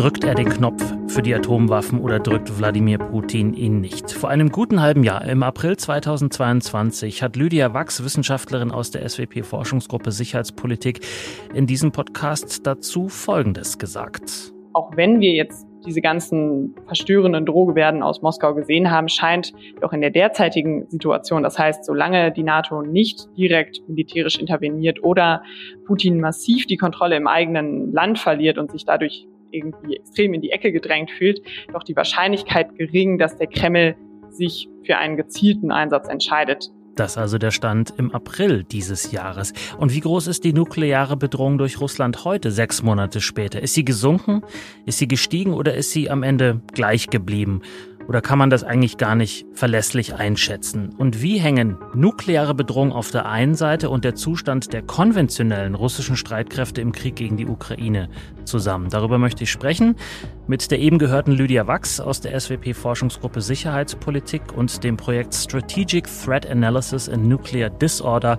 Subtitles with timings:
[0.00, 4.10] Drückt er den Knopf für die Atomwaffen oder drückt Wladimir Putin ihn nicht?
[4.10, 10.10] Vor einem guten halben Jahr, im April 2022, hat Lydia Wachs, Wissenschaftlerin aus der SWP-Forschungsgruppe
[10.10, 11.00] Sicherheitspolitik,
[11.52, 14.54] in diesem Podcast dazu Folgendes gesagt.
[14.72, 20.00] Auch wenn wir jetzt diese ganzen verstörenden Drohgebärden aus Moskau gesehen haben, scheint doch in
[20.00, 25.42] der derzeitigen Situation, das heißt, solange die NATO nicht direkt militärisch interveniert oder
[25.84, 30.50] Putin massiv die Kontrolle im eigenen Land verliert und sich dadurch irgendwie extrem in die
[30.50, 31.40] Ecke gedrängt fühlt,
[31.72, 33.96] doch die Wahrscheinlichkeit gering, dass der Kreml
[34.30, 36.70] sich für einen gezielten Einsatz entscheidet.
[36.96, 39.52] Das also der Stand im April dieses Jahres.
[39.78, 43.62] Und wie groß ist die nukleare Bedrohung durch Russland heute, sechs Monate später?
[43.62, 44.42] Ist sie gesunken?
[44.86, 47.62] Ist sie gestiegen oder ist sie am Ende gleich geblieben?
[48.08, 50.90] Oder kann man das eigentlich gar nicht verlässlich einschätzen?
[50.98, 56.16] Und wie hängen nukleare Bedrohung auf der einen Seite und der Zustand der konventionellen russischen
[56.16, 58.08] Streitkräfte im Krieg gegen die Ukraine
[58.44, 58.88] zusammen?
[58.90, 59.96] Darüber möchte ich sprechen
[60.46, 66.50] mit der eben gehörten Lydia Wachs aus der SWP-Forschungsgruppe Sicherheitspolitik und dem Projekt Strategic Threat
[66.50, 68.38] Analysis and Nuclear Disorder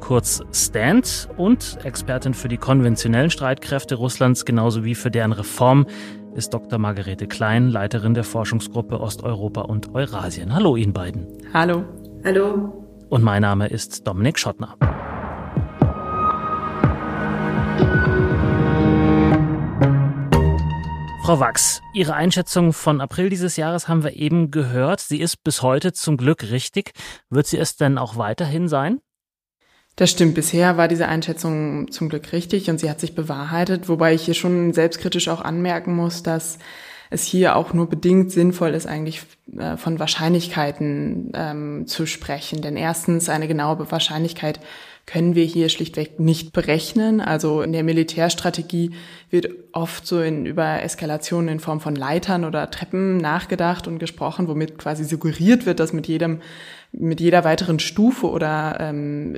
[0.00, 5.86] kurz STAND und Expertin für die konventionellen Streitkräfte Russlands genauso wie für deren Reform
[6.34, 6.78] ist Dr.
[6.78, 10.54] Margarete Klein, Leiterin der Forschungsgruppe Osteuropa und Eurasien.
[10.54, 11.26] Hallo Ihnen beiden.
[11.52, 11.84] Hallo.
[12.24, 12.86] Hallo.
[13.08, 14.76] Und mein Name ist Dominik Schottner.
[21.24, 25.00] Frau Wachs, Ihre Einschätzung von April dieses Jahres haben wir eben gehört.
[25.00, 26.92] Sie ist bis heute zum Glück richtig.
[27.30, 29.00] Wird sie es denn auch weiterhin sein?
[29.96, 30.34] Das stimmt.
[30.34, 34.34] Bisher war diese Einschätzung zum Glück richtig und sie hat sich bewahrheitet, wobei ich hier
[34.34, 36.58] schon selbstkritisch auch anmerken muss, dass
[37.10, 39.22] es hier auch nur bedingt sinnvoll ist, eigentlich
[39.56, 42.62] äh, von Wahrscheinlichkeiten ähm, zu sprechen.
[42.62, 44.60] Denn erstens, eine genaue Wahrscheinlichkeit
[45.04, 47.20] können wir hier schlichtweg nicht berechnen.
[47.20, 48.92] Also in der Militärstrategie
[49.30, 54.48] wird oft so in, über Eskalationen in Form von Leitern oder Treppen nachgedacht und gesprochen,
[54.48, 56.40] womit quasi suggeriert wird, dass mit jedem,
[56.92, 59.36] mit jeder weiteren Stufe oder ähm,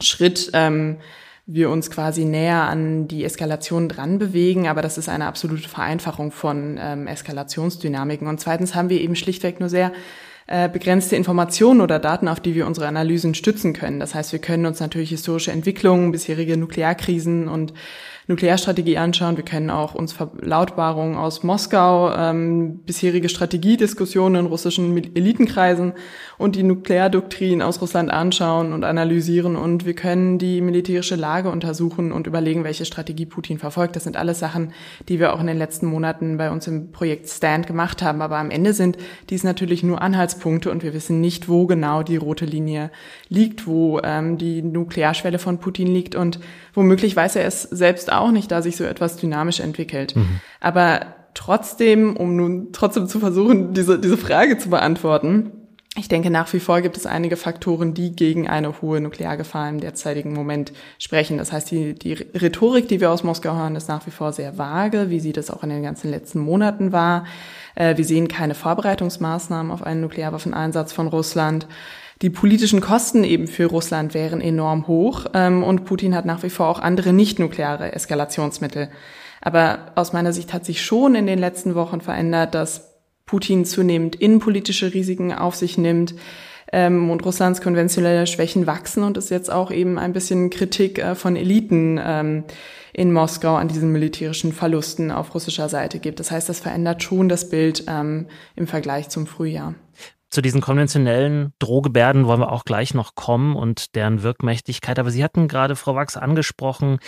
[0.00, 0.98] Schritt ähm,
[1.46, 6.30] wir uns quasi näher an die Eskalation dran bewegen, aber das ist eine absolute Vereinfachung
[6.30, 8.28] von ähm, Eskalationsdynamiken.
[8.28, 9.92] Und zweitens haben wir eben schlichtweg nur sehr
[10.46, 14.00] äh, begrenzte Informationen oder Daten, auf die wir unsere Analysen stützen können.
[14.00, 17.72] Das heißt, wir können uns natürlich historische Entwicklungen, bisherige Nuklearkrisen und
[18.26, 19.36] Nuklearstrategie anschauen.
[19.36, 25.94] Wir können auch uns Verlautbarungen aus Moskau, ähm, bisherige Strategiediskussionen in russischen Elitenkreisen
[26.38, 29.56] und die Nukleardoktrin aus Russland anschauen und analysieren.
[29.56, 33.96] Und wir können die militärische Lage untersuchen und überlegen, welche Strategie Putin verfolgt.
[33.96, 34.72] Das sind alles Sachen,
[35.08, 38.22] die wir auch in den letzten Monaten bei uns im Projekt Stand gemacht haben.
[38.22, 38.96] Aber am Ende sind
[39.28, 42.90] dies natürlich nur Anhaltspunkte und wir wissen nicht, wo genau die rote Linie
[43.28, 46.14] liegt, wo ähm, die Nuklearschwelle von Putin liegt.
[46.14, 46.40] Und
[46.74, 50.16] womöglich weiß er es selbst auch nicht, da sich so etwas dynamisch entwickelt.
[50.16, 50.40] Mhm.
[50.60, 51.00] Aber
[51.34, 55.52] trotzdem, um nun trotzdem zu versuchen, diese, diese Frage zu beantworten,
[55.96, 59.80] ich denke, nach wie vor gibt es einige Faktoren, die gegen eine hohe Nukleargefahr im
[59.80, 61.36] derzeitigen Moment sprechen.
[61.36, 64.56] Das heißt, die, die Rhetorik, die wir aus Moskau hören, ist nach wie vor sehr
[64.56, 67.24] vage, wie sie das auch in den ganzen letzten Monaten war.
[67.74, 71.66] Äh, wir sehen keine Vorbereitungsmaßnahmen auf einen Nuklearwaffeneinsatz von Russland.
[72.22, 76.50] Die politischen Kosten eben für Russland wären enorm hoch ähm, und Putin hat nach wie
[76.50, 78.90] vor auch andere nicht-nukleare Eskalationsmittel.
[79.40, 82.90] Aber aus meiner Sicht hat sich schon in den letzten Wochen verändert, dass
[83.24, 86.14] Putin zunehmend innenpolitische Risiken auf sich nimmt
[86.72, 91.14] ähm, und Russlands konventionelle Schwächen wachsen und es jetzt auch eben ein bisschen Kritik äh,
[91.14, 92.44] von Eliten ähm,
[92.92, 96.20] in Moskau an diesen militärischen Verlusten auf russischer Seite gibt.
[96.20, 98.26] Das heißt, das verändert schon das Bild ähm,
[98.56, 99.74] im Vergleich zum Frühjahr.
[100.30, 104.98] Zu diesen konventionellen Drohgebärden wollen wir auch gleich noch kommen und deren Wirkmächtigkeit.
[104.98, 106.98] Aber Sie hatten gerade, Frau Wachs, angesprochen,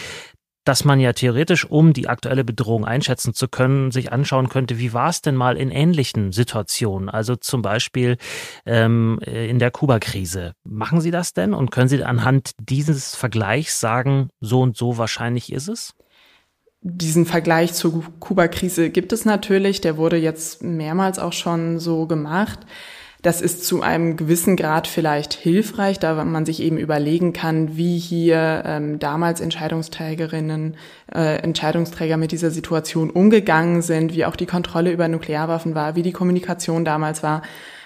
[0.64, 4.92] dass man ja theoretisch, um die aktuelle Bedrohung einschätzen zu können, sich anschauen könnte, wie
[4.92, 8.16] war es denn mal in ähnlichen Situationen, also zum Beispiel
[8.64, 10.52] ähm, in der Kuba-Krise.
[10.64, 15.52] Machen Sie das denn und können Sie anhand dieses Vergleichs sagen, so und so wahrscheinlich
[15.52, 15.94] ist es?
[16.80, 22.60] Diesen Vergleich zur Kuba-Krise gibt es natürlich, der wurde jetzt mehrmals auch schon so gemacht.
[23.22, 27.96] Das ist zu einem gewissen Grad vielleicht hilfreich, da man sich eben überlegen kann, wie
[27.96, 30.76] hier ähm, damals Entscheidungsträgerinnen,
[31.14, 36.02] äh, Entscheidungsträger mit dieser Situation umgegangen sind, wie auch die Kontrolle über Nuklearwaffen war, wie
[36.02, 37.42] die Kommunikation damals war.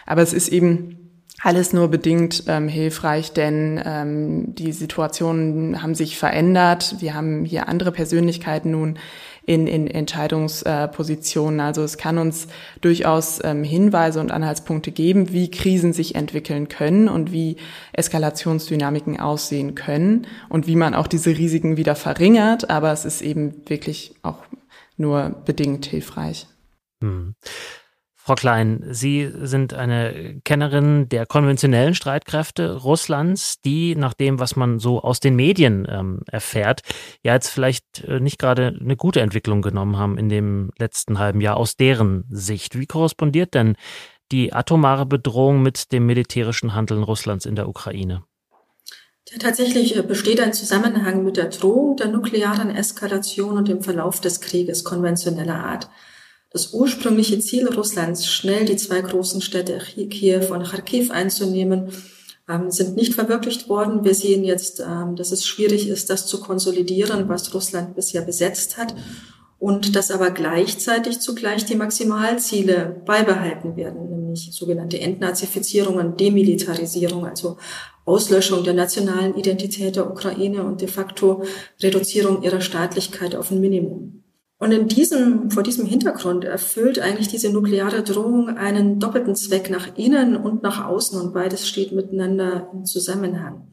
[0.07, 1.07] Aber es ist eben
[1.43, 6.97] alles nur bedingt ähm, hilfreich, denn ähm, die Situationen haben sich verändert.
[7.01, 8.99] Wir haben hier andere Persönlichkeiten nun
[9.47, 11.61] in, in Entscheidungspositionen.
[11.61, 12.49] Also es kann uns
[12.81, 17.57] durchaus ähm, Hinweise und Anhaltspunkte geben, wie Krisen sich entwickeln können und wie
[17.93, 22.69] Eskalationsdynamiken aussehen können und wie man auch diese Risiken wieder verringert.
[22.71, 24.43] Aber es ist eben wirklich auch
[24.97, 26.47] nur bedingt hilfreich.
[27.01, 27.35] Hm.
[28.27, 34.81] Frau Klein, Sie sind eine Kennerin der konventionellen Streitkräfte Russlands, die nach dem, was man
[34.81, 36.81] so aus den Medien ähm, erfährt,
[37.23, 41.41] ja jetzt vielleicht äh, nicht gerade eine gute Entwicklung genommen haben in dem letzten halben
[41.41, 42.77] Jahr aus deren Sicht.
[42.77, 43.77] Wie korrespondiert denn
[44.33, 48.25] die atomare Bedrohung mit dem militärischen Handeln Russlands in der Ukraine?
[49.31, 54.21] Ja, tatsächlich äh, besteht ein Zusammenhang mit der Drohung der nuklearen Eskalation und dem Verlauf
[54.21, 55.89] des Krieges konventioneller Art.
[56.51, 61.91] Das ursprüngliche Ziel Russlands, schnell die zwei großen Städte Kiew und Kharkiv einzunehmen,
[62.49, 64.05] ähm, sind nicht verwirklicht worden.
[64.05, 68.77] Wir sehen jetzt, ähm, dass es schwierig ist, das zu konsolidieren, was Russland bisher besetzt
[68.77, 68.95] hat
[69.59, 77.57] und dass aber gleichzeitig zugleich die Maximalziele beibehalten werden, nämlich sogenannte Entnazifizierung und Demilitarisierung, also
[78.05, 81.43] Auslöschung der nationalen Identität der Ukraine und de facto
[81.83, 84.23] Reduzierung ihrer Staatlichkeit auf ein Minimum.
[84.59, 89.97] Und in diesem, vor diesem Hintergrund erfüllt eigentlich diese nukleare Drohung einen doppelten Zweck nach
[89.97, 93.69] innen und nach außen und beides steht miteinander im Zusammenhang.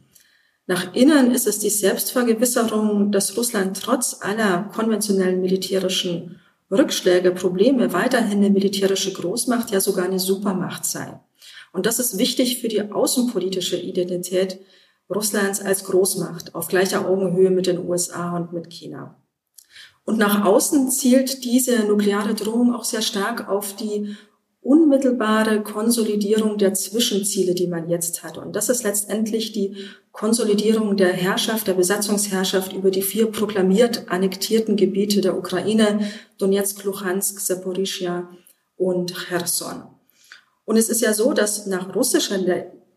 [0.67, 6.39] Nach innen ist es die Selbstvergewisserung, dass Russland trotz aller konventionellen militärischen
[6.71, 11.19] Rückschläge, Probleme weiterhin eine militärische Großmacht, ja sogar eine Supermacht sei.
[11.71, 14.59] Und das ist wichtig für die außenpolitische Identität
[15.09, 19.22] Russlands als Großmacht auf gleicher Augenhöhe mit den USA und mit China.
[20.05, 24.15] Und nach außen zielt diese nukleare Drohung auch sehr stark auf die
[24.63, 28.37] unmittelbare Konsolidierung der Zwischenziele, die man jetzt hat.
[28.37, 29.75] Und das ist letztendlich die
[30.11, 37.39] Konsolidierung der Herrschaft, der Besatzungsherrschaft über die vier proklamiert annektierten Gebiete der Ukraine, Donetsk, Luhansk,
[37.39, 38.29] Saporischia
[38.77, 39.83] und Cherson.
[40.65, 42.37] Und es ist ja so, dass nach russischer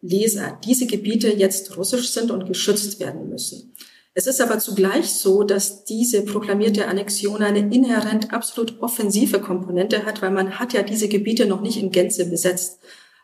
[0.02, 3.74] Leser diese Gebiete jetzt russisch sind und geschützt werden müssen.
[4.18, 10.22] Es ist aber zugleich so, dass diese proklamierte Annexion eine inhärent absolut offensive Komponente hat,
[10.22, 12.78] weil man hat ja diese Gebiete noch nicht in Gänze besetzt.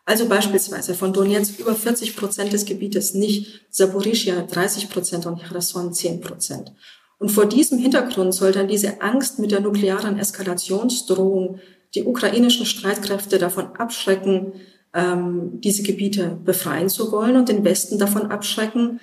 [0.05, 5.95] Also beispielsweise von Donetsk über 40 Prozent des Gebietes nicht, Saporischia 30 Prozent und Cherson
[5.95, 6.75] 10 Prozent.
[7.19, 11.59] Und vor diesem Hintergrund soll dann diese Angst mit der nuklearen Eskalationsdrohung
[11.95, 14.53] die ukrainischen Streitkräfte davon abschrecken,
[14.93, 19.01] ähm, diese Gebiete befreien zu wollen und den Westen davon abschrecken,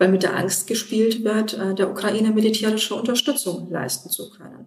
[0.00, 4.66] weil mit der Angst gespielt wird, äh, der Ukraine militärische Unterstützung leisten zu können.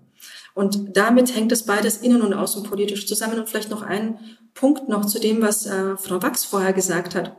[0.53, 3.39] Und damit hängt es beides innen- und außenpolitisch zusammen.
[3.39, 4.19] Und vielleicht noch ein
[4.53, 7.35] Punkt noch zu dem, was äh, Frau Wachs vorher gesagt hat.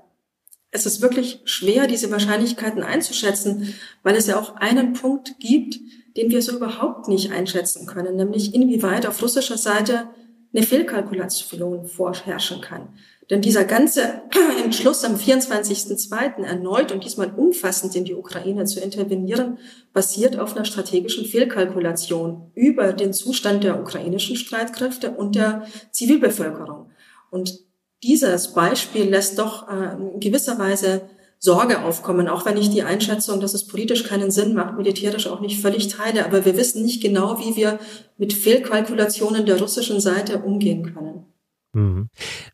[0.72, 5.78] Es ist wirklich schwer, diese Wahrscheinlichkeiten einzuschätzen, weil es ja auch einen Punkt gibt,
[6.16, 10.08] den wir so überhaupt nicht einschätzen können, nämlich inwieweit auf russischer Seite
[10.52, 12.88] eine Fehlkalkulation vorherrschen kann.
[13.30, 14.22] Denn dieser ganze
[14.64, 16.42] Entschluss am 24.02.
[16.44, 19.58] erneut und diesmal umfassend in die Ukraine zu intervenieren,
[19.92, 26.90] basiert auf einer strategischen Fehlkalkulation über den Zustand der ukrainischen Streitkräfte und der Zivilbevölkerung.
[27.30, 27.60] Und
[28.02, 31.02] dieses Beispiel lässt doch äh, in gewisser Weise
[31.38, 35.40] Sorge aufkommen, auch wenn ich die Einschätzung, dass es politisch keinen Sinn macht, militärisch auch
[35.40, 36.24] nicht völlig teile.
[36.24, 37.78] Aber wir wissen nicht genau, wie wir
[38.16, 41.26] mit Fehlkalkulationen der russischen Seite umgehen können.
[41.74, 42.08] Mhm.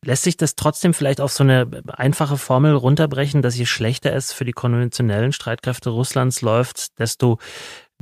[0.05, 4.33] Lässt sich das trotzdem vielleicht auf so eine einfache Formel runterbrechen, dass je schlechter es
[4.33, 7.39] für die konventionellen Streitkräfte Russlands läuft, desto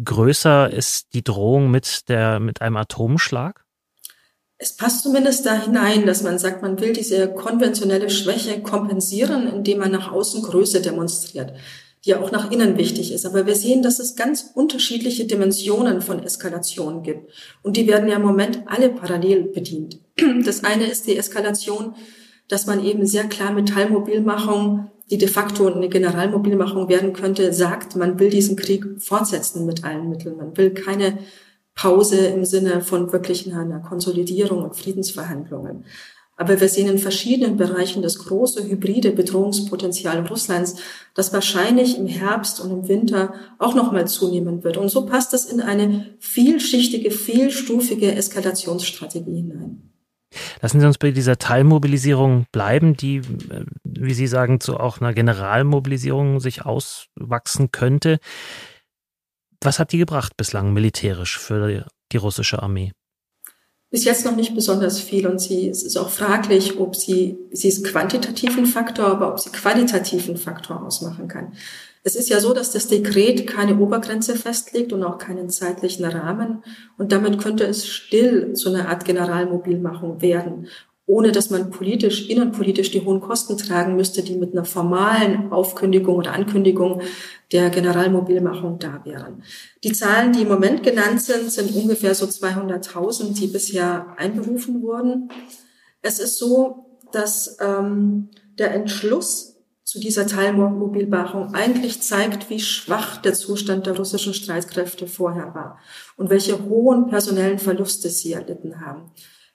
[0.03, 3.65] größer ist die Drohung mit der, mit einem Atomschlag?
[4.61, 9.79] Es passt zumindest da hinein, dass man sagt, man will diese konventionelle Schwäche kompensieren, indem
[9.79, 11.53] man nach außen Größe demonstriert
[12.05, 13.27] die ja auch nach innen wichtig ist.
[13.27, 17.31] Aber wir sehen, dass es ganz unterschiedliche Dimensionen von Eskalation gibt.
[17.63, 20.01] Und die werden ja im Moment alle parallel bedient.
[20.45, 21.95] Das eine ist die Eskalation,
[22.49, 27.97] dass man eben sehr klar mit Teilmobilmachung, die de facto eine Generalmobilmachung werden könnte, sagt,
[27.97, 30.37] man will diesen Krieg fortsetzen mit allen Mitteln.
[30.37, 31.19] Man will keine
[31.75, 35.85] Pause im Sinne von wirklich einer Konsolidierung und Friedensverhandlungen.
[36.39, 40.77] Aber wir sehen in verschiedenen Bereichen das große hybride Bedrohungspotenzial Russlands,
[41.15, 44.77] das wahrscheinlich im Herbst und im Winter auch nochmal zunehmen wird.
[44.77, 49.91] Und so passt es in eine vielschichtige, vielstufige Eskalationsstrategie hinein.
[50.63, 55.15] Lassen Sie uns bei dieser Teilmobilisierung bleiben, die, äh, wie Sie sagen, zu auch einer
[55.15, 58.21] Generalmobilisierung sich auswachsen könnte.
[59.61, 62.93] Was hat die gebracht bislang militärisch für die russische Armee?
[63.91, 67.69] Bis jetzt noch nicht besonders viel und sie, es ist auch fraglich, ob sie, sie
[67.69, 71.55] ist quantitativen Faktor, aber ob sie qualitativen Faktor ausmachen kann.
[72.05, 76.63] Es ist ja so, dass das Dekret keine Obergrenze festlegt und auch keinen zeitlichen Rahmen
[76.97, 80.69] und damit könnte es still zu einer Art Generalmobilmachung werden.
[81.09, 86.17] Ohne dass man politisch, innenpolitisch die hohen Kosten tragen müsste, die mit einer formalen Aufkündigung
[86.17, 87.01] oder Ankündigung
[87.51, 89.43] der Generalmobilmachung da wären.
[89.83, 95.31] Die Zahlen, die im Moment genannt sind, sind ungefähr so 200.000, die bisher einberufen wurden.
[96.03, 103.33] Es ist so, dass ähm, der Entschluss zu dieser Teilmobilmachung eigentlich zeigt, wie schwach der
[103.33, 105.79] Zustand der russischen Streitkräfte vorher war
[106.19, 109.11] und welche hohen personellen Verluste sie erlitten haben.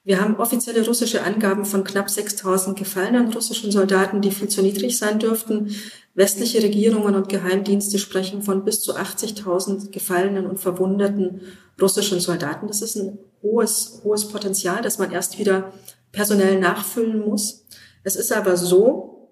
[0.06, 4.98] Wir haben offizielle russische Angaben von knapp 6000 gefallenen russischen Soldaten, die viel zu niedrig
[4.98, 5.74] sein dürften.
[6.14, 11.40] Westliche Regierungen und Geheimdienste sprechen von bis zu 80.000 gefallenen und verwundeten
[11.80, 12.66] russischen Soldaten.
[12.66, 15.72] Das ist ein hohes, hohes Potenzial, das man erst wieder
[16.12, 17.64] personell nachfüllen muss.
[18.02, 19.30] Es ist aber so,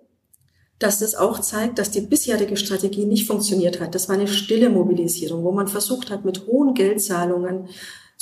[0.79, 3.95] dass es auch zeigt, dass die bisherige Strategie nicht funktioniert hat.
[3.95, 7.69] Das war eine stille Mobilisierung, wo man versucht hat, mit hohen Geldzahlungen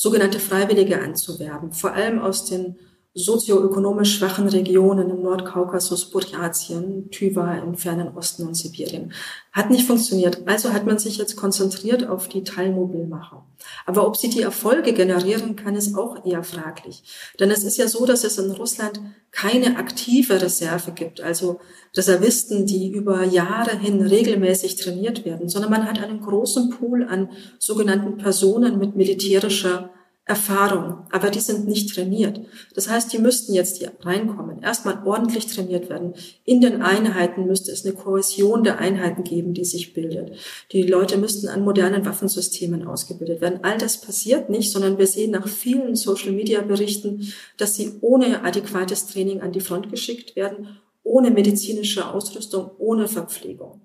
[0.00, 2.78] sogenannte Freiwillige anzuwerben, vor allem aus den
[3.12, 9.12] sozioökonomisch schwachen Regionen im Nordkaukasus, Burjatien, Tüva im fernen Osten und Sibirien.
[9.52, 10.46] Hat nicht funktioniert.
[10.46, 13.42] Also hat man sich jetzt konzentriert auf die Teilmobilmachung.
[13.84, 17.02] Aber ob sie die Erfolge generieren kann, ist auch eher fraglich.
[17.40, 19.00] Denn es ist ja so, dass es in Russland
[19.32, 21.60] keine aktive Reserve gibt, also
[21.96, 27.30] Reservisten, die über Jahre hin regelmäßig trainiert werden, sondern man hat einen großen Pool an
[27.58, 29.90] sogenannten Personen mit militärischer
[30.30, 32.40] Erfahrung, aber die sind nicht trainiert.
[32.76, 36.14] Das heißt, die müssten jetzt hier reinkommen, erstmal ordentlich trainiert werden.
[36.44, 40.36] In den Einheiten müsste es eine Kohäsion der Einheiten geben, die sich bildet.
[40.70, 43.58] Die Leute müssten an modernen Waffensystemen ausgebildet werden.
[43.62, 49.40] All das passiert nicht, sondern wir sehen nach vielen Social-Media-Berichten, dass sie ohne adäquates Training
[49.40, 53.80] an die Front geschickt werden, ohne medizinische Ausrüstung, ohne Verpflegung.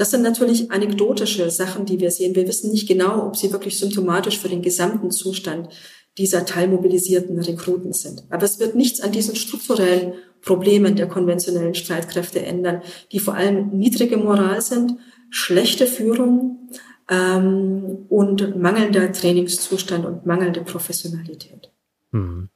[0.00, 2.34] Das sind natürlich anekdotische Sachen, die wir sehen.
[2.34, 5.68] Wir wissen nicht genau, ob sie wirklich symptomatisch für den gesamten Zustand
[6.16, 8.24] dieser teilmobilisierten Rekruten sind.
[8.30, 12.80] Aber es wird nichts an diesen strukturellen Problemen der konventionellen Streitkräfte ändern,
[13.12, 14.96] die vor allem niedrige Moral sind,
[15.28, 16.70] schlechte Führung
[17.10, 21.70] ähm, und mangelnder Trainingszustand und mangelnde Professionalität.
[22.12, 22.48] Hm.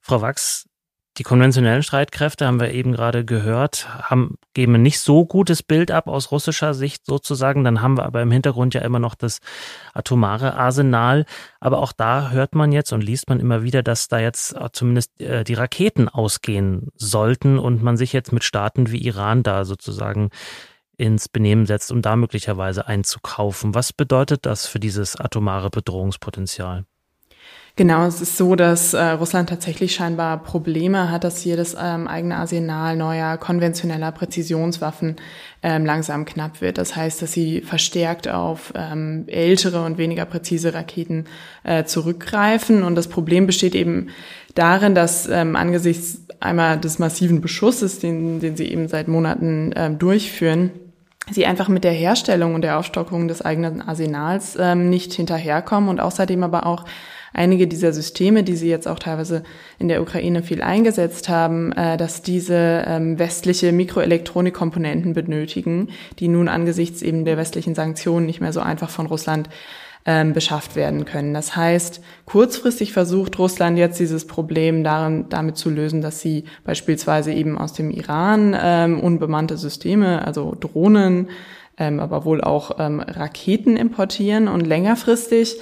[0.00, 0.66] Frau Wachs,
[1.20, 5.90] die konventionellen Streitkräfte, haben wir eben gerade gehört, haben, geben ein nicht so gutes Bild
[5.90, 7.62] ab aus russischer Sicht sozusagen.
[7.62, 9.40] Dann haben wir aber im Hintergrund ja immer noch das
[9.92, 11.26] atomare Arsenal.
[11.60, 15.20] Aber auch da hört man jetzt und liest man immer wieder, dass da jetzt zumindest
[15.20, 20.30] äh, die Raketen ausgehen sollten und man sich jetzt mit Staaten wie Iran da sozusagen
[20.96, 23.74] ins Benehmen setzt, um da möglicherweise einzukaufen.
[23.74, 26.86] Was bedeutet das für dieses atomare Bedrohungspotenzial?
[27.76, 32.08] Genau, es ist so, dass äh, Russland tatsächlich scheinbar Probleme hat, dass hier das ähm,
[32.08, 35.16] eigene Arsenal neuer konventioneller Präzisionswaffen
[35.62, 36.78] ähm, langsam knapp wird.
[36.78, 41.26] Das heißt, dass sie verstärkt auf ähm, ältere und weniger präzise Raketen
[41.62, 42.82] äh, zurückgreifen.
[42.82, 44.08] Und das Problem besteht eben
[44.54, 49.98] darin, dass ähm, angesichts einmal des massiven Beschusses, den, den sie eben seit Monaten ähm,
[49.98, 50.70] durchführen,
[51.30, 56.00] sie einfach mit der Herstellung und der Aufstockung des eigenen Arsenals ähm, nicht hinterherkommen und
[56.00, 56.84] außerdem aber auch
[57.32, 59.42] einige dieser Systeme, die sie jetzt auch teilweise
[59.78, 66.48] in der Ukraine viel eingesetzt haben, äh, dass diese ähm, westliche Mikroelektronikkomponenten benötigen, die nun
[66.48, 69.48] angesichts eben der westlichen Sanktionen nicht mehr so einfach von Russland
[70.06, 71.34] ähm, beschafft werden können.
[71.34, 77.32] Das heißt, kurzfristig versucht Russland jetzt dieses Problem darin, damit zu lösen, dass sie beispielsweise
[77.32, 81.28] eben aus dem Iran ähm, unbemannte Systeme, also Drohnen,
[81.76, 85.58] ähm, aber wohl auch ähm, Raketen importieren und längerfristig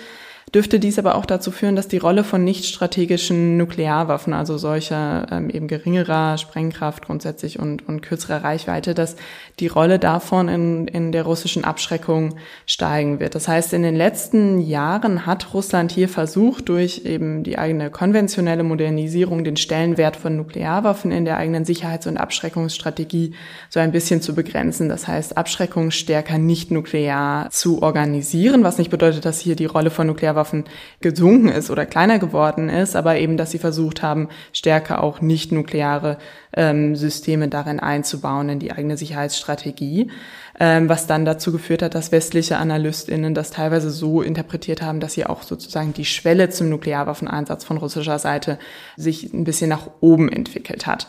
[0.54, 5.26] dürfte dies aber auch dazu führen, dass die Rolle von nicht strategischen Nuklearwaffen, also solcher
[5.30, 9.16] ähm, eben geringerer Sprengkraft grundsätzlich und, und kürzerer Reichweite, dass
[9.60, 12.36] die Rolle davon in, in der russischen Abschreckung
[12.66, 13.34] steigen wird.
[13.34, 18.62] Das heißt, in den letzten Jahren hat Russland hier versucht, durch eben die eigene konventionelle
[18.62, 23.34] Modernisierung den Stellenwert von Nuklearwaffen in der eigenen Sicherheits- und Abschreckungsstrategie
[23.68, 24.88] so ein bisschen zu begrenzen.
[24.88, 29.90] Das heißt, Abschreckung stärker nicht nuklear zu organisieren, was nicht bedeutet, dass hier die Rolle
[29.90, 30.64] von Nuklearwaffen Nuklearwaffen
[31.00, 35.52] gesunken ist oder kleiner geworden ist, aber eben, dass sie versucht haben, stärker auch nicht
[35.52, 36.18] nukleare
[36.54, 40.10] ähm, Systeme darin einzubauen in die eigene Sicherheitsstrategie,
[40.58, 45.14] ähm, was dann dazu geführt hat, dass westliche AnalystInnen das teilweise so interpretiert haben, dass
[45.14, 48.58] sie auch sozusagen die Schwelle zum Nuklearwaffeneinsatz von russischer Seite
[48.96, 51.06] sich ein bisschen nach oben entwickelt hat.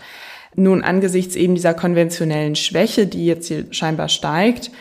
[0.56, 4.72] Nun, angesichts eben dieser konventionellen Schwäche, die jetzt hier scheinbar steigt,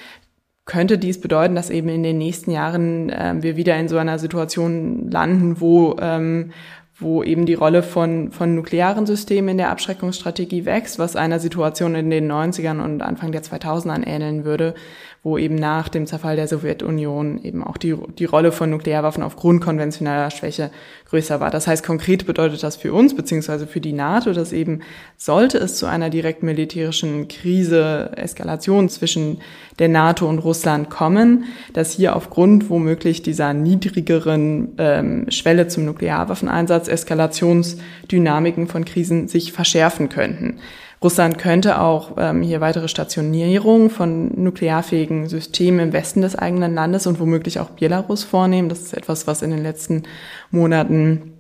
[0.68, 4.18] könnte dies bedeuten, dass eben in den nächsten Jahren äh, wir wieder in so einer
[4.18, 6.50] Situation landen, wo, ähm,
[6.98, 11.94] wo eben die Rolle von, von nuklearen Systemen in der Abschreckungsstrategie wächst, was einer Situation
[11.94, 14.75] in den 90ern und Anfang der 2000ern ähneln würde,
[15.22, 19.62] wo eben nach dem Zerfall der Sowjetunion eben auch die, die Rolle von Nuklearwaffen aufgrund
[19.62, 20.70] konventioneller Schwäche
[21.10, 21.50] größer war.
[21.50, 24.80] Das heißt, konkret bedeutet das für uns, beziehungsweise für die NATO, dass eben,
[25.16, 29.40] sollte es zu einer direkt militärischen Krise, Eskalation zwischen
[29.78, 36.88] der NATO und Russland kommen, dass hier aufgrund womöglich dieser niedrigeren ähm, Schwelle zum Nuklearwaffeneinsatz
[36.88, 40.60] Eskalationsdynamiken von Krisen sich verschärfen könnten.
[41.02, 47.07] Russland könnte auch ähm, hier weitere Stationierung von nuklearfähigen Systemen im Westen des eigenen Landes
[47.07, 48.69] und womöglich auch Belarus vornehmen.
[48.69, 50.02] Das ist etwas, was in den letzten
[50.50, 51.35] Monaten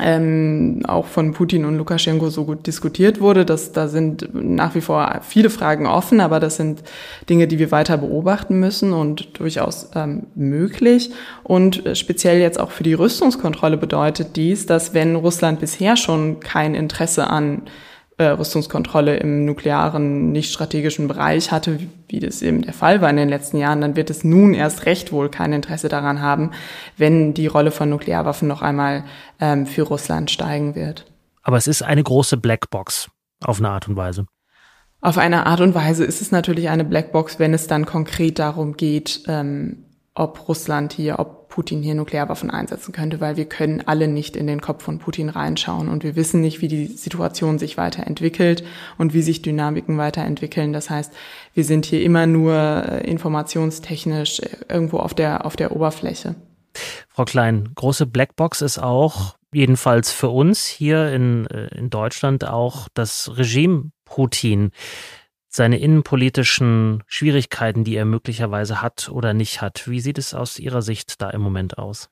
[0.00, 3.44] ähm, auch von Putin und Lukaschenko so gut diskutiert wurde.
[3.44, 6.82] dass da sind nach wie vor viele Fragen offen, aber das sind
[7.28, 11.10] Dinge, die wir weiter beobachten müssen und durchaus ähm, möglich.
[11.42, 16.40] Und äh, speziell jetzt auch für die Rüstungskontrolle bedeutet dies, dass wenn Russland bisher schon
[16.40, 17.62] kein Interesse an
[18.18, 21.78] äh, Rüstungskontrolle im nuklearen, nicht strategischen Bereich hatte,
[22.08, 24.86] wie das eben der Fall war in den letzten Jahren, dann wird es nun erst
[24.86, 26.50] recht wohl kein Interesse daran haben,
[26.96, 29.04] wenn die Rolle von Nuklearwaffen noch einmal
[29.40, 31.06] ähm, für Russland steigen wird.
[31.42, 33.10] Aber es ist eine große Blackbox
[33.42, 34.26] auf eine Art und Weise.
[35.00, 38.76] Auf eine Art und Weise ist es natürlich eine Blackbox, wenn es dann konkret darum
[38.76, 44.08] geht, ähm, ob Russland hier, ob Putin hier Nuklearwaffen einsetzen könnte, weil wir können alle
[44.08, 47.76] nicht in den Kopf von Putin reinschauen und wir wissen nicht, wie die Situation sich
[47.76, 48.64] weiterentwickelt
[48.96, 50.72] und wie sich Dynamiken weiterentwickeln.
[50.72, 51.12] Das heißt,
[51.52, 56.36] wir sind hier immer nur äh, informationstechnisch irgendwo auf der, auf der Oberfläche.
[57.10, 62.88] Frau Klein, große Blackbox ist auch, jedenfalls für uns hier in, äh, in Deutschland, auch
[62.94, 64.70] das Regime Putin
[65.52, 69.86] seine innenpolitischen Schwierigkeiten, die er möglicherweise hat oder nicht hat.
[69.86, 72.08] Wie sieht es aus Ihrer Sicht da im Moment aus?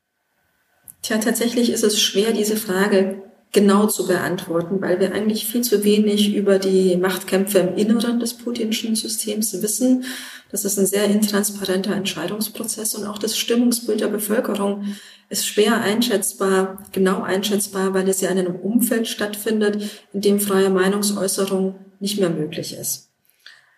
[1.01, 5.83] Tja, tatsächlich ist es schwer, diese Frage genau zu beantworten, weil wir eigentlich viel zu
[5.83, 10.05] wenig über die Machtkämpfe im Inneren des putinschen Systems wissen.
[10.51, 14.97] Das ist ein sehr intransparenter Entscheidungsprozess und auch das Stimmungsbild der Bevölkerung
[15.31, 19.83] ist schwer einschätzbar, genau einschätzbar, weil es ja in einem Umfeld stattfindet,
[20.13, 23.10] in dem freie Meinungsäußerung nicht mehr möglich ist.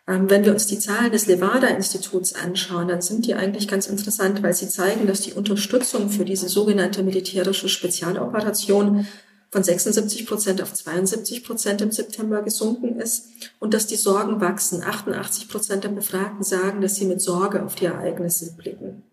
[0.09, 4.43] Ähm, wenn wir uns die Zahlen des Levada-Instituts anschauen, dann sind die eigentlich ganz interessant,
[4.43, 9.07] weil sie zeigen, dass die Unterstützung für diese sogenannte militärische Spezialoperation
[9.51, 13.29] von 76 Prozent auf 72 Prozent im September gesunken ist
[13.61, 14.83] und dass die Sorgen wachsen.
[14.83, 19.05] 88 Prozent der Befragten sagen, dass sie mit Sorge auf die Ereignisse blicken.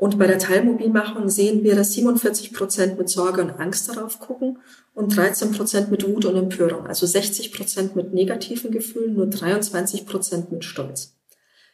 [0.00, 4.56] Und bei der Teilmobilmachung sehen wir, dass 47 Prozent mit Sorge und Angst darauf gucken
[4.94, 6.86] und 13 Prozent mit Wut und Empörung.
[6.86, 11.18] Also 60 Prozent mit negativen Gefühlen, nur 23 Prozent mit Stolz.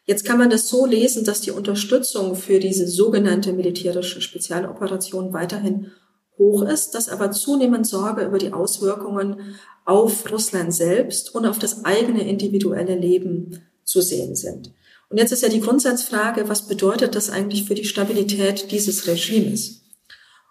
[0.06, 5.92] Jetzt kann man das so lesen, dass die Unterstützung für diese sogenannte militärische Spezialoperation weiterhin
[6.36, 11.84] hoch ist, dass aber zunehmend Sorge über die Auswirkungen auf Russland selbst und auf das
[11.84, 14.72] eigene individuelle Leben zu sehen sind.
[15.08, 19.82] Und jetzt ist ja die Grundsatzfrage, was bedeutet das eigentlich für die Stabilität dieses Regimes?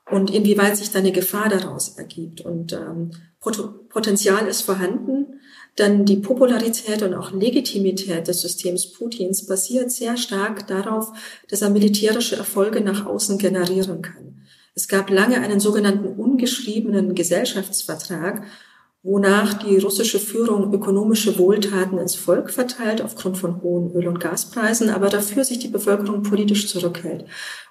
[0.09, 2.41] Und inwieweit sich da eine Gefahr daraus ergibt.
[2.41, 3.11] Und ähm,
[3.89, 5.39] Potenzial ist vorhanden,
[5.77, 11.11] denn die Popularität und auch Legitimität des Systems Putins basiert sehr stark darauf,
[11.49, 14.45] dass er militärische Erfolge nach außen generieren kann.
[14.73, 18.43] Es gab lange einen sogenannten ungeschriebenen Gesellschaftsvertrag,
[19.05, 24.89] wonach die russische Führung ökonomische Wohltaten ins Volk verteilt aufgrund von hohen Öl- und Gaspreisen,
[24.89, 27.25] aber dafür sich die Bevölkerung politisch zurückhält.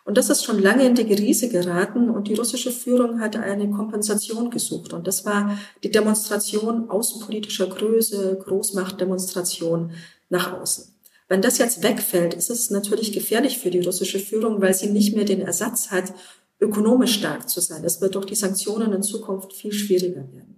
[0.04, 3.68] Und das ist schon lange in die Krise geraten und die russische Führung hat eine
[3.68, 4.92] Kompensation gesucht.
[4.92, 9.90] Und das war die Demonstration außenpolitischer Größe, Großmachtdemonstration
[10.30, 10.84] nach außen.
[11.26, 15.16] Wenn das jetzt wegfällt, ist es natürlich gefährlich für die russische Führung, weil sie nicht
[15.16, 16.14] mehr den Ersatz hat,
[16.60, 17.82] ökonomisch stark zu sein.
[17.82, 20.53] Es wird durch die Sanktionen in Zukunft viel schwieriger werden.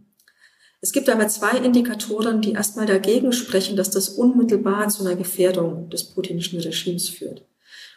[0.86, 5.90] Es gibt aber zwei Indikatoren, die erstmal dagegen sprechen, dass das unmittelbar zu einer Gefährdung
[5.90, 7.44] des putinischen Regimes führt.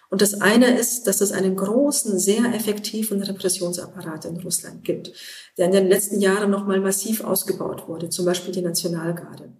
[0.09, 5.11] Und das eine ist, dass es einen großen, sehr effektiven Repressionsapparat in Russland gibt,
[5.55, 9.53] der in den letzten Jahren nochmal massiv ausgebaut wurde, zum Beispiel die Nationalgarde.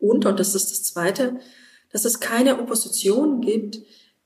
[0.00, 1.38] Und, und das ist das zweite,
[1.92, 3.78] dass es keine Opposition gibt,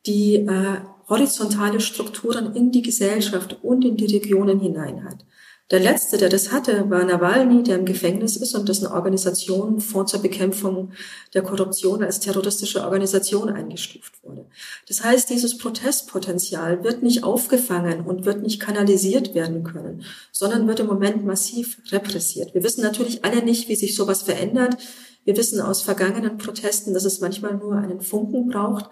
[0.07, 5.23] die äh, horizontale Strukturen in die Gesellschaft und in die Regionen hinein hat.
[5.73, 10.13] Der letzte, der das hatte, war Nawalny, der im Gefängnis ist und dessen Organisation Fonds
[10.13, 10.93] zur Bekämpfung
[11.33, 14.45] der Korruption als terroristische Organisation eingestuft wurde.
[14.87, 20.81] Das heißt, dieses Protestpotenzial wird nicht aufgefangen und wird nicht kanalisiert werden können, sondern wird
[20.81, 22.53] im Moment massiv repressiert.
[22.53, 24.77] Wir wissen natürlich alle nicht, wie sich sowas verändert.
[25.25, 28.91] Wir wissen aus vergangenen Protesten, dass es manchmal nur einen Funken braucht.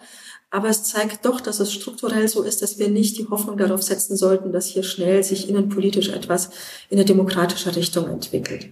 [0.50, 3.82] Aber es zeigt doch, dass es strukturell so ist, dass wir nicht die Hoffnung darauf
[3.82, 6.50] setzen sollten, dass hier schnell sich innenpolitisch etwas
[6.90, 8.70] in eine demokratische Richtung entwickelt.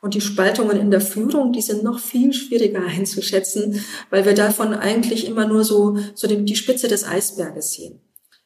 [0.00, 4.72] Und die Spaltungen in der Führung, die sind noch viel schwieriger einzuschätzen, weil wir davon
[4.72, 8.00] eigentlich immer nur so, so die Spitze des Eisberges sehen.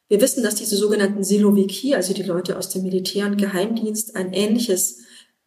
[0.09, 4.33] Wir wissen, dass diese sogenannten Siloviki, also die Leute aus dem Militär und Geheimdienst, ein
[4.33, 4.99] ähnliches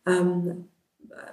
[0.07, 0.65] ähm,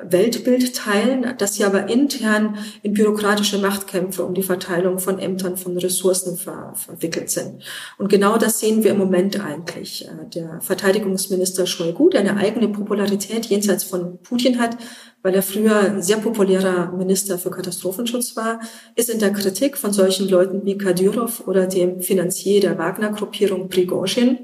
[0.01, 5.77] Weltbild teilen, dass sie aber intern in bürokratische Machtkämpfe um die Verteilung von Ämtern, von
[5.77, 7.63] Ressourcen ver verwickelt sind.
[7.97, 10.05] Und genau das sehen wir im Moment eigentlich.
[10.05, 14.77] Äh, der Verteidigungsminister Shoigu, der eine eigene Popularität jenseits von Putin hat,
[15.21, 18.59] weil er früher sehr populärer Minister für Katastrophenschutz war,
[18.95, 24.39] ist in der Kritik von solchen Leuten wie Kadyrov oder dem Finanzier der Wagner-Gruppierung Prigozhin.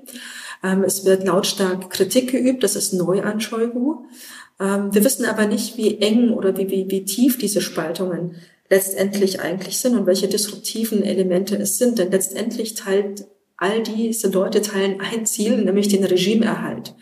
[0.63, 4.05] Ähm, es wird lautstark Kritik geübt, das ist neu an Shoigu.
[4.59, 8.35] Ähm, wir wissen aber nicht, wie eng oder wie, wie, wie tief diese Spaltungen
[8.69, 11.97] letztendlich eigentlich sind und welche disruptiven Elemente es sind.
[11.99, 13.25] Denn letztendlich teilt
[13.57, 16.95] all diese Leute teilen ein Ziel, nämlich den Regimeerhalt.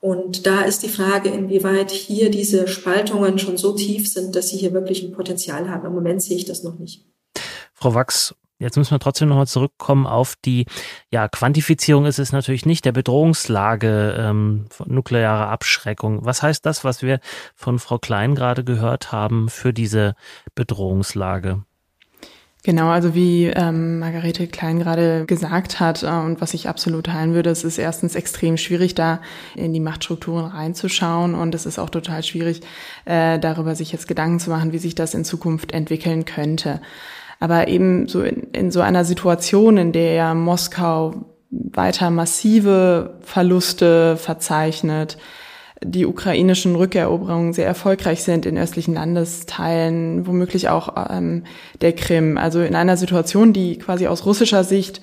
[0.00, 4.56] Und da ist die Frage, inwieweit hier diese Spaltungen schon so tief sind, dass sie
[4.56, 5.86] hier wirklich ein Potenzial haben.
[5.86, 7.04] Im Moment sehe ich das noch nicht.
[7.74, 10.66] Frau Wachs, Jetzt müssen wir trotzdem nochmal zurückkommen auf die
[11.10, 16.24] ja, Quantifizierung ist es natürlich nicht der Bedrohungslage ähm, nuklearer Abschreckung.
[16.24, 17.20] Was heißt das, was wir
[17.56, 20.14] von Frau Klein gerade gehört haben für diese
[20.54, 21.62] Bedrohungslage?
[22.62, 27.32] Genau, also wie ähm, Margarete Klein gerade gesagt hat äh, und was ich absolut teilen
[27.32, 29.22] würde, es ist erstens extrem schwierig, da
[29.54, 32.60] in die Machtstrukturen reinzuschauen und es ist auch total schwierig,
[33.06, 36.82] äh, darüber sich jetzt Gedanken zu machen, wie sich das in Zukunft entwickeln könnte.
[37.40, 44.16] Aber eben so in, in so einer Situation, in der ja Moskau weiter massive Verluste
[44.16, 45.18] verzeichnet,
[45.82, 51.44] die ukrainischen Rückeroberungen sehr erfolgreich sind in östlichen Landesteilen, womöglich auch ähm,
[51.80, 52.36] der Krim.
[52.36, 55.00] Also in einer Situation, die quasi aus russischer Sicht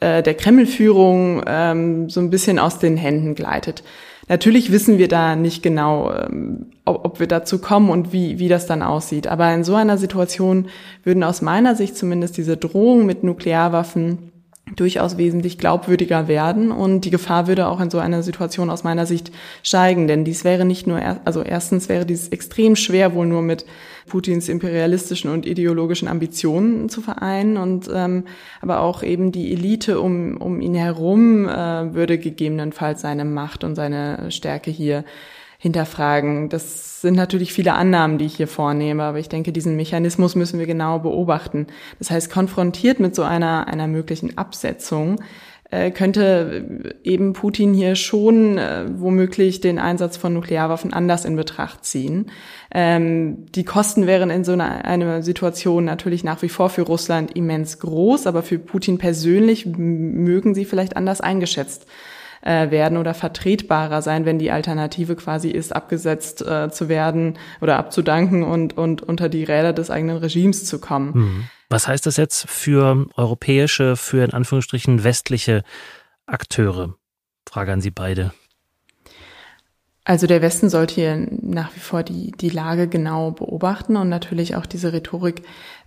[0.00, 3.82] äh, der Kremlführung ähm, so ein bisschen aus den Händen gleitet.
[4.28, 8.48] Natürlich wissen wir da nicht genau, ähm, ob, ob wir dazu kommen und wie, wie
[8.48, 9.26] das dann aussieht.
[9.26, 10.68] Aber in so einer Situation
[11.02, 14.29] würden aus meiner Sicht zumindest diese Drohungen mit Nuklearwaffen
[14.76, 16.70] durchaus wesentlich glaubwürdiger werden.
[16.70, 20.44] Und die Gefahr würde auch in so einer Situation aus meiner Sicht steigen, denn dies
[20.44, 23.64] wäre nicht nur, also erstens wäre dies extrem schwer wohl nur mit
[24.08, 27.56] Putins imperialistischen und ideologischen Ambitionen zu vereinen.
[27.56, 28.24] Und ähm,
[28.60, 33.74] aber auch eben die Elite um, um ihn herum äh, würde gegebenenfalls seine Macht und
[33.74, 35.04] seine Stärke hier
[35.60, 36.48] hinterfragen.
[36.48, 40.58] Das sind natürlich viele Annahmen, die ich hier vornehme, aber ich denke, diesen Mechanismus müssen
[40.58, 41.66] wir genau beobachten.
[41.98, 45.20] Das heißt, konfrontiert mit so einer, einer möglichen Absetzung,
[45.70, 51.84] äh, könnte eben Putin hier schon äh, womöglich den Einsatz von Nuklearwaffen anders in Betracht
[51.84, 52.30] ziehen.
[52.74, 57.36] Ähm, die Kosten wären in so einer, einer Situation natürlich nach wie vor für Russland
[57.36, 61.86] immens groß, aber für Putin persönlich mögen sie vielleicht anders eingeschätzt
[62.42, 67.76] äh, werden oder vertretbarer sein, wenn die Alternative quasi ist, abgesetzt äh, zu werden oder
[67.76, 71.12] abzudanken und, und unter die Räder des eigenen Regimes zu kommen.
[71.14, 71.44] Mhm.
[71.68, 75.62] Was heißt das jetzt für europäische, für in Anführungsstrichen westliche
[76.26, 76.94] Akteure?
[77.48, 78.32] Frage an Sie beide.
[80.04, 84.56] Also der Westen sollte hier nach wie vor die, die Lage genau beobachten und natürlich
[84.56, 85.42] auch diese Rhetorik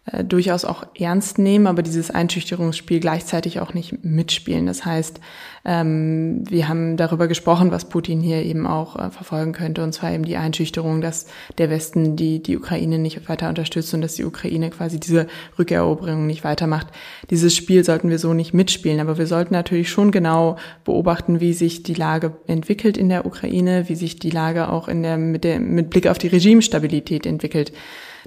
[0.05, 4.65] äh, durchaus auch ernst nehmen, aber dieses Einschüchterungsspiel gleichzeitig auch nicht mitspielen.
[4.65, 5.21] Das heißt,
[5.63, 10.11] ähm, wir haben darüber gesprochen, was Putin hier eben auch äh, verfolgen könnte, und zwar
[10.11, 14.25] eben die Einschüchterung, dass der Westen die, die Ukraine nicht weiter unterstützt und dass die
[14.25, 16.87] Ukraine quasi diese Rückeroberung nicht weitermacht.
[17.29, 21.53] Dieses Spiel sollten wir so nicht mitspielen, aber wir sollten natürlich schon genau beobachten, wie
[21.53, 25.45] sich die Lage entwickelt in der Ukraine, wie sich die Lage auch in der, mit,
[25.45, 27.71] der, mit Blick auf die Regimestabilität entwickelt.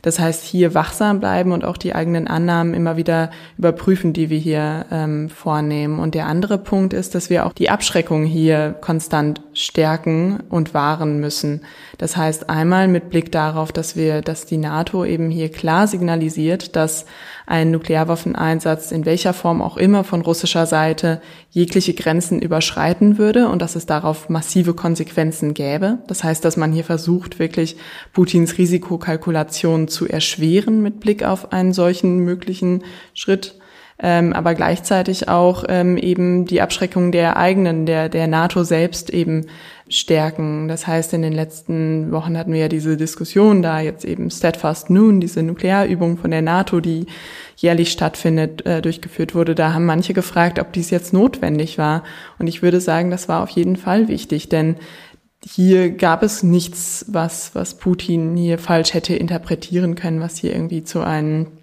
[0.02, 4.38] Das heißt, hier wachsam bleiben und auch die eigenen Annahmen immer wieder überprüfen, die wir
[4.38, 5.98] hier ähm, vornehmen.
[5.98, 11.18] Und der andere Punkt ist, dass wir auch die Abschreckung hier konstant stärken und wahren
[11.18, 11.62] müssen.
[11.98, 16.76] Das heißt einmal mit Blick darauf, dass wir, dass die NATO eben hier klar signalisiert,
[16.76, 17.06] dass
[17.46, 23.62] ein Nuklearwaffeneinsatz in welcher Form auch immer von russischer Seite jegliche Grenzen überschreiten würde und
[23.62, 25.98] dass es darauf massive Konsequenzen gäbe.
[26.09, 27.76] Das heißt, dass man hier versucht, wirklich
[28.12, 32.82] Putins Risikokalkulation zu erschweren mit Blick auf einen solchen möglichen
[33.14, 33.54] Schritt.
[33.98, 39.46] Ähm, aber gleichzeitig auch ähm, eben die Abschreckung der eigenen, der, der NATO selbst eben
[39.88, 40.68] stärken.
[40.68, 44.90] Das heißt, in den letzten Wochen hatten wir ja diese Diskussion, da jetzt eben Steadfast
[44.90, 47.07] Noon, diese Nuklearübung von der NATO, die
[47.57, 49.55] jährlich stattfindet, äh, durchgeführt wurde.
[49.55, 52.03] Da haben manche gefragt, ob dies jetzt notwendig war.
[52.38, 54.77] Und ich würde sagen, das war auf jeden Fall wichtig, denn
[55.44, 60.83] hier gab es nichts, was, was Putin hier falsch hätte interpretieren können, was hier irgendwie
[60.83, 61.56] zu einem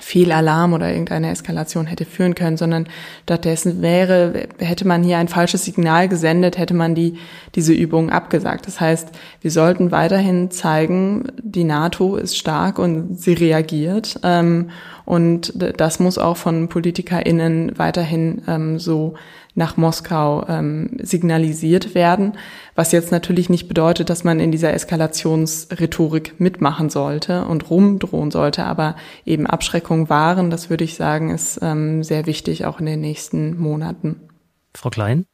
[0.00, 2.88] Fehlalarm oder irgendeine Eskalation hätte führen können, sondern
[3.24, 7.18] stattdessen wäre, hätte man hier ein falsches Signal gesendet, hätte man die,
[7.54, 8.66] diese Übung abgesagt.
[8.66, 9.10] Das heißt,
[9.40, 14.18] wir sollten weiterhin zeigen, die NATO ist stark und sie reagiert.
[14.22, 14.70] Ähm,
[15.04, 19.14] und das muss auch von PolitikerInnen weiterhin ähm, so
[19.54, 22.34] nach Moskau ähm, signalisiert werden,
[22.74, 28.64] was jetzt natürlich nicht bedeutet, dass man in dieser Eskalationsrhetorik mitmachen sollte und rumdrohen sollte,
[28.64, 33.00] aber eben Abschreckung wahren, das würde ich sagen, ist ähm, sehr wichtig auch in den
[33.00, 34.28] nächsten Monaten.
[34.74, 35.26] Frau Klein?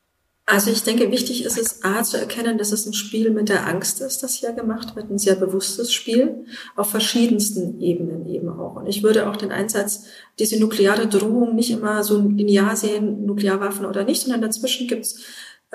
[0.48, 3.66] Also ich denke, wichtig ist es, A, zu erkennen, dass es ein Spiel mit der
[3.66, 8.76] Angst ist, das hier gemacht wird, ein sehr bewusstes Spiel, auf verschiedensten Ebenen eben auch.
[8.76, 10.04] Und ich würde auch den Einsatz,
[10.38, 15.20] diese nukleare Drohung nicht immer so linear sehen, Nuklearwaffen oder nicht, sondern dazwischen gibt's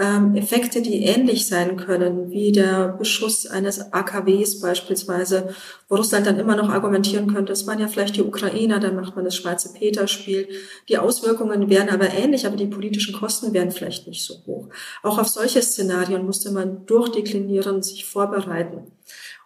[0.02, 5.54] ähm, Effekte, die ähnlich sein können, wie der Beschuss eines AKWs beispielsweise,
[5.88, 9.16] wo Russland dann immer noch argumentieren könnte, es waren ja vielleicht die Ukrainer, dann macht
[9.16, 10.48] man das Schweizer Peter-Spiel.
[10.90, 14.70] Die Auswirkungen wären aber ähnlich, aber die politischen Kosten wären vielleicht nicht so hoch.
[15.04, 18.92] Auch auf solche Szenarien musste man durchdeklinieren, sich vorbereiten.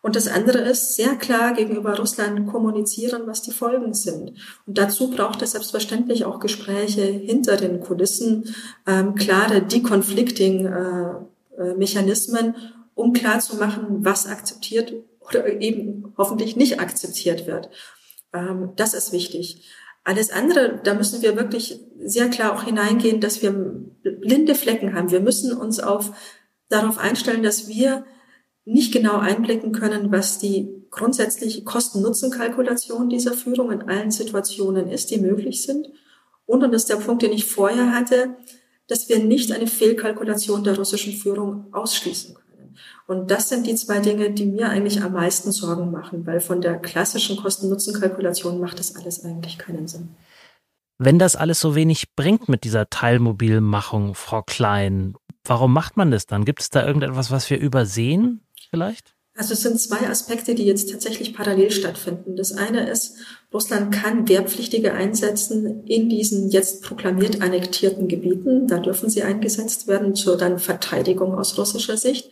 [0.06, 4.34] Und das andere ist sehr klar gegenüber Russland kommunizieren, was die Folgen sind.
[4.68, 8.54] Und dazu braucht es selbstverständlich auch Gespräche hinter den Kulissen,
[8.86, 12.54] ähm, klare Deconflicting-Mechanismen, äh, äh
[12.94, 14.94] um klarzumachen, was akzeptiert
[15.28, 17.72] oder eben hoffentlich nicht akzeptiert wird.
[18.32, 19.68] Ähm, das ist wichtig.
[20.04, 23.50] Alles andere, da müssen wir wirklich sehr klar auch hineingehen, dass wir
[24.04, 25.10] blinde Flecken haben.
[25.10, 26.12] Wir müssen uns auf,
[26.70, 28.06] darauf einstellen, dass wir
[28.66, 35.20] nicht genau einblicken können, was die grundsätzliche Kosten-Nutzen-Kalkulation dieser Führung in allen Situationen ist, die
[35.20, 35.90] möglich sind.
[36.46, 38.36] Und, und das ist der Punkt, den ich vorher hatte,
[38.88, 42.76] dass wir nicht eine Fehlkalkulation der russischen Führung ausschließen können.
[43.08, 46.62] Und das sind die zwei Dinge, die mir eigentlich am meisten Sorgen machen, weil von
[46.62, 50.16] der klassischen Kosten-Nutzen-Kalkulation macht das alles eigentlich keinen Sinn.
[50.98, 56.26] Wenn das alles so wenig bringt mit dieser Teilmobilmachung, Frau Klein, warum macht man das
[56.26, 56.46] dann?
[56.46, 58.45] Gibt es da irgendetwas, was wir übersehen?
[58.76, 59.16] Vielleicht?
[59.38, 62.38] Also es sind zwei Aspekte, die jetzt tatsächlich parallel stattfinden.
[62.38, 63.18] Das eine ist,
[63.54, 68.68] Russland kann Wehrpflichtige einsetzen in diesen jetzt proklamiert annektierten Gebieten.
[68.68, 72.32] Da dürfen sie eingesetzt werden zur dann Verteidigung aus russischer Sicht.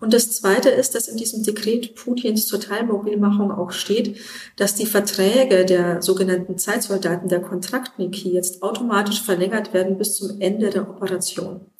[0.00, 4.18] Und das Zweite ist, dass in diesem Dekret Putins zur Teilmobilmachung auch steht,
[4.56, 10.70] dass die Verträge der sogenannten Zeitsoldaten der Kontraktniki jetzt automatisch verlängert werden bis zum Ende
[10.70, 11.71] der Operation.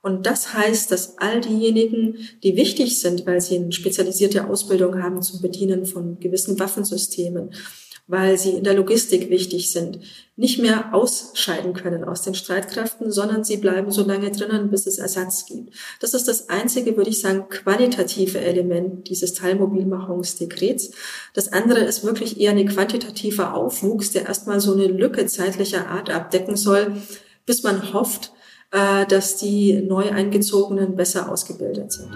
[0.00, 5.22] Und das heißt, dass all diejenigen, die wichtig sind, weil sie eine spezialisierte Ausbildung haben
[5.22, 7.50] zum Bedienen von gewissen Waffensystemen,
[8.06, 9.98] weil sie in der Logistik wichtig sind,
[10.36, 14.98] nicht mehr ausscheiden können aus den Streitkräften, sondern sie bleiben so lange drinnen, bis es
[14.98, 15.74] Ersatz gibt.
[16.00, 20.92] Das ist das einzige, würde ich sagen, qualitative Element dieses Teilmobilmachungsdekrets.
[21.34, 26.08] Das andere ist wirklich eher ein quantitativer Aufwuchs, der erstmal so eine Lücke zeitlicher Art
[26.08, 26.92] abdecken soll,
[27.44, 28.32] bis man hofft,
[28.70, 32.10] dass die neu eingezogenen besser ausgebildet sind.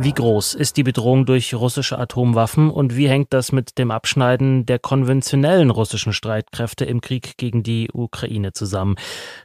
[0.00, 4.64] Wie groß ist die Bedrohung durch russische Atomwaffen und wie hängt das mit dem Abschneiden
[4.64, 8.94] der konventionellen russischen Streitkräfte im Krieg gegen die Ukraine zusammen?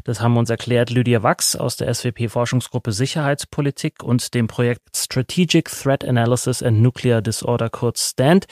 [0.04, 6.06] Das haben uns erklärt Lydia Wachs aus der SWP-Forschungsgruppe Sicherheitspolitik und dem Projekt Strategic Threat
[6.06, 8.46] Analysis and Nuclear Disorder kurz STAND.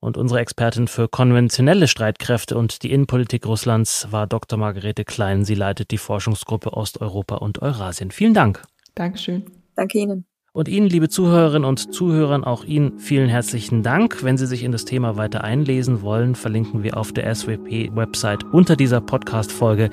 [0.00, 4.58] Und unsere Expertin für konventionelle Streitkräfte und die Innenpolitik Russlands war Dr.
[4.58, 5.44] Margarete Klein.
[5.44, 8.10] Sie leitet die Forschungsgruppe Osteuropa und Eurasien.
[8.10, 8.62] Vielen Dank.
[8.94, 9.44] Dankeschön.
[9.74, 10.26] Danke Ihnen.
[10.56, 14.24] Und Ihnen, liebe Zuhörerinnen und Zuhörer, auch Ihnen vielen herzlichen Dank.
[14.24, 18.74] Wenn Sie sich in das Thema weiter einlesen wollen, verlinken wir auf der SWP-Website unter
[18.74, 19.90] dieser Podcast-Folge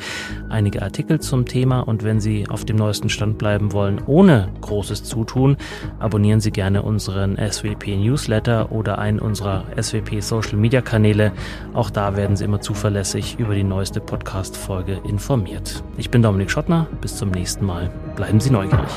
[0.47, 1.81] einige Artikel zum Thema.
[1.81, 5.57] Und wenn Sie auf dem neuesten Stand bleiben wollen, ohne großes Zutun,
[5.99, 11.33] abonnieren Sie gerne unseren SWP-Newsletter oder einen unserer SWP-Social-Media-Kanäle.
[11.73, 15.83] Auch da werden Sie immer zuverlässig über die neueste Podcast-Folge informiert.
[15.97, 16.87] Ich bin Dominik Schottner.
[17.01, 17.91] Bis zum nächsten Mal.
[18.15, 18.87] Bleiben Sie neugierig.